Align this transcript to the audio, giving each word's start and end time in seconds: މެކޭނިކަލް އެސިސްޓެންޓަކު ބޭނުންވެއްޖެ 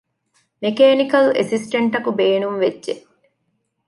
މެކޭނިކަލް 0.61 1.29
އެސިސްޓެންޓަކު 1.37 2.09
ބޭނުންވެއްޖެ 2.19 2.93